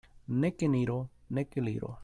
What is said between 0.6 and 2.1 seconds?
eniro, nek eliro.